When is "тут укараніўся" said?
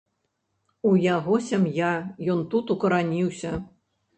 2.55-3.51